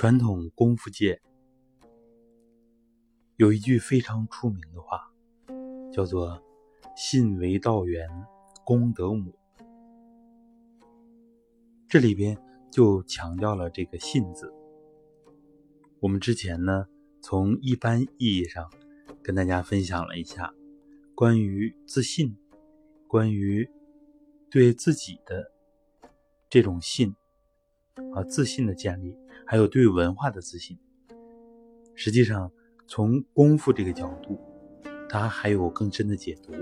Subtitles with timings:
[0.00, 1.20] 传统功夫界
[3.36, 5.12] 有一句非常出名的话，
[5.92, 6.42] 叫做
[6.96, 8.08] “信为道源，
[8.64, 9.34] 功德母”。
[11.86, 12.34] 这里边
[12.70, 14.50] 就强调了这个“信”字。
[15.98, 16.86] 我们之前呢，
[17.20, 18.72] 从一般意义上
[19.22, 20.54] 跟大家分享了一下
[21.14, 22.38] 关于自信，
[23.06, 23.68] 关于
[24.48, 25.52] 对自己的
[26.48, 27.14] 这种信
[28.14, 29.14] 啊自信的建立。
[29.50, 30.78] 还有对文化的自信，
[31.96, 32.52] 实际上
[32.86, 34.38] 从功夫这个角度，
[35.08, 36.52] 它还有更深的解读。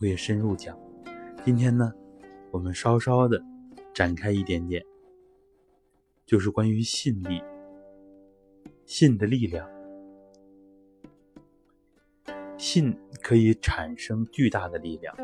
[0.00, 0.76] 我也深入讲。
[1.44, 1.92] 今天呢，
[2.50, 3.40] 我们稍稍的
[3.94, 4.84] 展开一点点，
[6.26, 7.40] 就是关于信力、
[8.84, 9.70] 信的力量。
[12.58, 15.16] 信可以产生巨大的力量，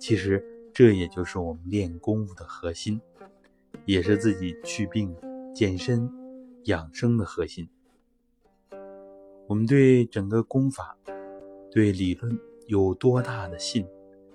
[0.00, 0.44] 其实
[0.74, 3.00] 这也就是我们练功夫的核心。
[3.86, 5.14] 也是自己祛病、
[5.54, 6.10] 健身、
[6.64, 7.68] 养生的核心。
[9.46, 10.98] 我们对整个功法、
[11.70, 13.86] 对理论有多大的信，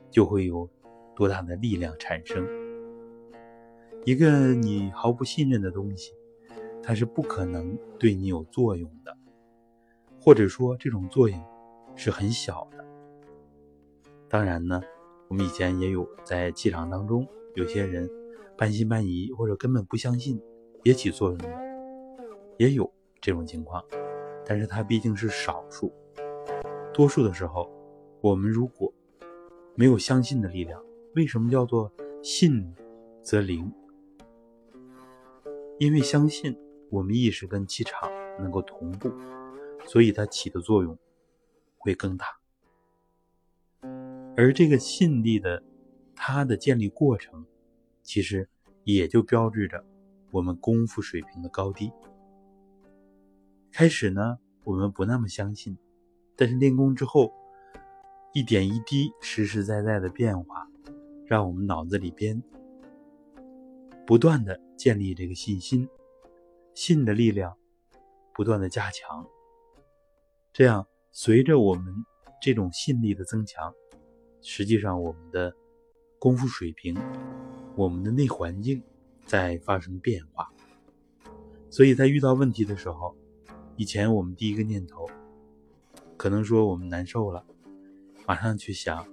[0.09, 0.69] 就会有
[1.13, 2.47] 多大的力量产生。
[4.05, 6.13] 一个你毫不信任的东西，
[6.81, 9.17] 它是不可能对你有作用的，
[10.17, 11.37] 或者说这种作用
[11.97, 12.85] 是很小的。
[14.29, 14.81] 当然呢，
[15.27, 18.09] 我们以前也有在气场当中有些人。
[18.61, 20.39] 半信半疑，或者根本不相信，
[20.83, 21.49] 也起作用的，
[22.59, 23.83] 也有这种情况，
[24.45, 25.91] 但是它毕竟是少数。
[26.93, 27.67] 多数的时候，
[28.21, 28.93] 我们如果
[29.73, 30.79] 没有相信的力量，
[31.15, 32.71] 为什么叫做信
[33.23, 33.73] 则灵？
[35.79, 36.55] 因为相信，
[36.91, 39.09] 我们意识跟气场能够同步，
[39.87, 40.95] 所以它起的作用
[41.79, 42.27] 会更大。
[44.37, 45.63] 而这个信力的
[46.15, 47.43] 它的建立过程。
[48.03, 48.49] 其实
[48.83, 49.83] 也就标志着
[50.31, 51.91] 我们功夫水平的高低。
[53.71, 55.77] 开始呢，我们不那么相信，
[56.35, 57.31] 但是练功之后，
[58.33, 60.67] 一点一滴、实实在在的变化，
[61.25, 62.41] 让我们脑子里边
[64.05, 65.87] 不断的建立这个信心，
[66.73, 67.55] 信的力量
[68.33, 69.25] 不断的加强。
[70.51, 71.93] 这样，随着我们
[72.41, 73.73] 这种信力的增强，
[74.41, 75.55] 实际上我们的
[76.19, 76.93] 功夫水平。
[77.75, 78.81] 我们的内环境
[79.25, 80.51] 在发生变化，
[81.69, 83.15] 所以在遇到问题的时候，
[83.77, 85.07] 以前我们第一个念头
[86.17, 87.45] 可能说我们难受了，
[88.27, 89.07] 马上去想，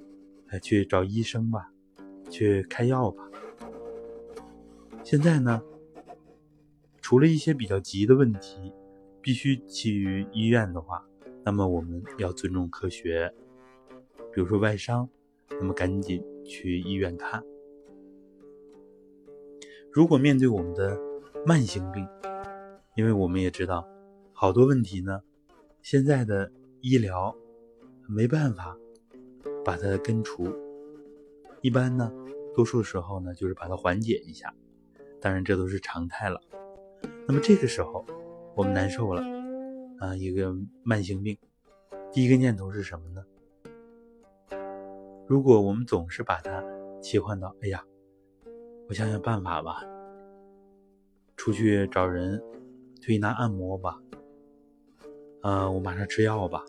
[0.63, 1.73] 去找医生吧，
[2.31, 3.25] 去开药吧。
[5.05, 5.63] 现在呢，
[7.01, 8.73] 除了一些比较急的问题
[9.23, 11.07] 必须去医院的话，
[11.45, 13.33] 那么我们要尊重科学，
[14.35, 15.09] 比如说外伤，
[15.49, 17.43] 那么赶紧去医院看。
[19.91, 21.01] 如果面对我们的
[21.47, 22.07] 慢性病，
[22.95, 23.89] 因为我们也知道
[24.33, 25.23] 好多问题呢，
[25.83, 27.35] 现在的医疗
[28.07, 28.77] 没办法
[29.65, 30.47] 把它根除，
[31.63, 32.13] 一般呢，
[32.55, 34.55] 多数时候呢就是把它缓解一下，
[35.21, 36.41] 当然这都是常态了。
[37.27, 38.05] 那么这个时候
[38.55, 39.23] 我们难受了
[39.99, 41.37] 啊，一个慢性病，
[42.13, 43.25] 第一个念头是什么呢？
[45.27, 46.63] 如果我们总是把它
[47.03, 47.83] 切换到，哎呀。
[48.89, 49.83] 我想想办法吧，
[51.37, 52.43] 出去找人
[53.03, 54.01] 推拿按摩吧。
[55.43, 56.65] 啊，我马上吃药吧。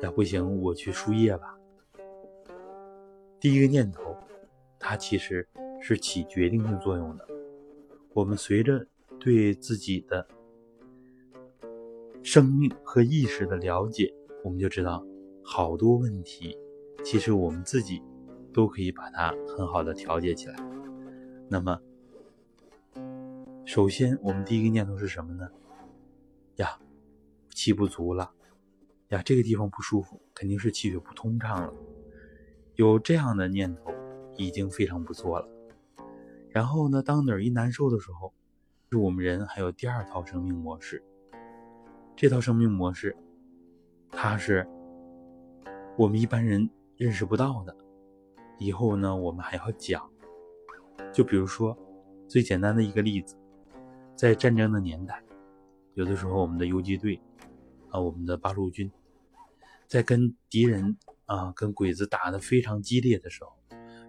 [0.00, 1.54] 要不行，我去输液吧。
[3.38, 4.16] 第一个念头，
[4.78, 5.46] 它其实
[5.82, 7.28] 是起决定性作用的。
[8.14, 8.86] 我们随着
[9.20, 10.26] 对自己的
[12.22, 14.10] 生命和意识的了解，
[14.42, 15.04] 我们就知道
[15.44, 16.56] 好多问题，
[17.04, 18.02] 其实我们自己
[18.50, 20.71] 都可以把它很好的调节起来。
[21.52, 21.78] 那么，
[23.66, 25.46] 首先我们第一个念头是什么呢？
[26.56, 26.78] 呀，
[27.50, 28.32] 气不足了，
[29.08, 31.74] 呀，这个地方不舒服，肯定是气血不通畅了。
[32.76, 33.92] 有这样的念头
[34.38, 35.48] 已经非常不错了。
[36.48, 38.32] 然后呢，当哪儿一难受的时候，
[38.90, 41.04] 是我们人还有第二套生命模式。
[42.16, 43.14] 这套生命模式，
[44.10, 44.66] 它是
[45.98, 47.76] 我们一般人认识不到的。
[48.56, 50.10] 以后呢，我们还要讲。
[51.12, 51.76] 就比如说，
[52.28, 53.36] 最简单的一个例子，
[54.16, 55.22] 在战争的年代，
[55.94, 57.20] 有的时候我们的游击队
[57.90, 58.90] 啊，我们的八路军，
[59.86, 60.96] 在跟敌人
[61.26, 63.52] 啊、跟鬼子打的非常激烈的时候，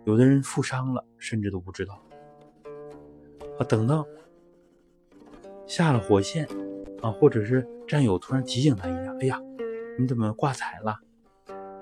[0.06, 2.02] 有的人负伤了，甚至都不知道。
[3.60, 4.06] 啊，等到
[5.68, 6.48] 下了火线
[7.02, 9.42] 啊，或者是战友突然提醒他一下：“哎呀，
[10.00, 11.00] 你怎么挂彩了？”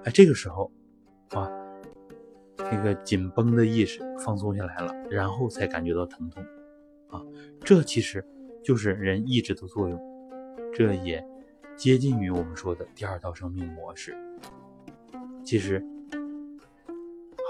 [0.03, 0.71] 哎，这个时候
[1.29, 1.60] 啊。
[2.69, 6.43] 那个紧绷的意识放松下来了，然后才感觉到疼痛。
[7.09, 7.21] 啊，
[7.61, 8.25] 这其实
[8.63, 9.99] 就是人意志的作用，
[10.73, 11.25] 这也
[11.75, 14.15] 接近于我们说的第二套生命模式。
[15.43, 15.83] 其实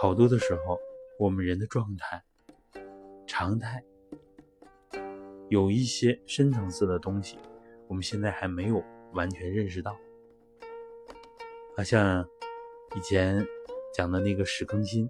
[0.02, 0.80] 好多的时候，
[1.19, 2.24] 我们人的状态、
[3.28, 3.84] 常态，
[5.50, 7.38] 有一些深层次的东西，
[7.88, 8.84] 我们现在还没有
[9.14, 9.96] 完全认识到。
[11.75, 12.28] 啊，像
[12.96, 13.46] 以前
[13.94, 15.10] 讲的那个史更新，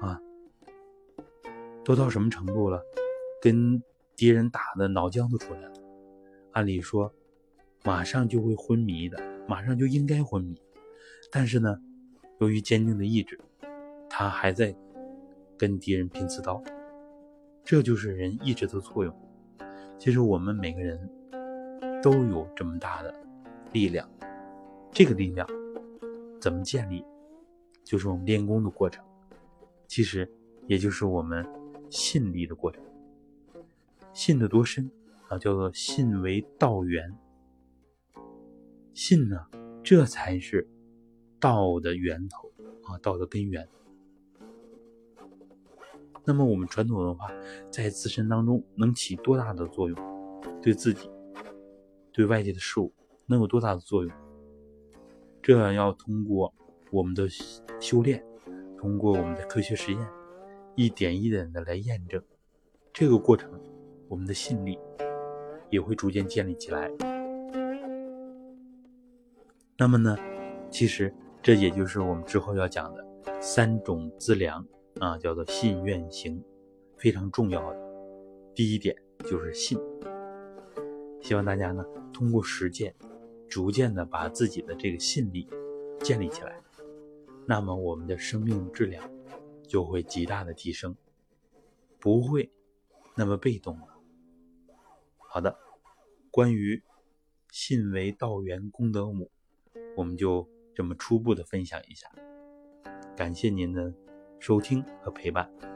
[0.00, 0.20] 啊，
[1.84, 2.82] 都到什么程度了？
[3.42, 3.82] 跟
[4.16, 5.72] 敌人打的脑浆都出来了。
[6.52, 7.12] 按理说，
[7.84, 10.60] 马上就会昏迷的，马上就应该昏迷。
[11.30, 11.78] 但是呢，
[12.38, 13.38] 由于坚定的意志，
[14.08, 14.74] 他还在
[15.58, 16.62] 跟敌人拼刺刀。
[17.64, 19.14] 这就是人意志的作用。
[19.98, 20.98] 其实我们每个人
[22.02, 23.14] 都有这么大的
[23.72, 24.08] 力量。
[24.92, 25.46] 这个力量
[26.40, 27.04] 怎么建立？
[27.86, 29.04] 就是我们练功的过程，
[29.86, 30.28] 其实
[30.66, 31.46] 也就是我们
[31.88, 32.82] 信力的过程。
[34.12, 34.90] 信的多深
[35.28, 35.38] 啊？
[35.38, 37.16] 叫做信为道源。
[38.92, 39.46] 信呢，
[39.84, 40.68] 这才是
[41.38, 42.50] 道的源头
[42.82, 43.68] 啊，道的根源。
[46.24, 47.28] 那么我们传统文化
[47.70, 49.96] 在自身当中能起多大的作用？
[50.60, 51.08] 对自己、
[52.10, 52.92] 对外界的事物
[53.26, 54.12] 能有多大的作用？
[55.40, 56.52] 这要通过
[56.96, 57.28] 我们的
[57.78, 58.24] 修炼，
[58.78, 60.08] 通过我们的科学实验，
[60.76, 62.22] 一点一点的来验证。
[62.90, 63.50] 这个过程，
[64.08, 64.78] 我们的信力
[65.68, 66.90] 也会逐渐建立起来。
[69.76, 70.16] 那么呢，
[70.70, 73.06] 其实这也就是我们之后要讲的
[73.42, 74.66] 三种资粮
[74.98, 76.42] 啊，叫做信愿行，
[76.96, 77.78] 非常重要的。
[78.54, 79.78] 第一点就是信，
[81.20, 82.94] 希望大家呢通过实践。
[83.48, 85.46] 逐渐的把自己的这个信力
[86.00, 86.58] 建立起来，
[87.46, 89.08] 那么我们的生命质量
[89.62, 90.96] 就会极大的提升，
[92.00, 92.50] 不会
[93.14, 93.88] 那么被动了。
[95.16, 95.56] 好的，
[96.30, 96.82] 关于
[97.50, 99.30] 信为道源功德母，
[99.96, 102.10] 我们就这么初步的分享一下，
[103.16, 103.94] 感谢您的
[104.40, 105.75] 收听和陪伴。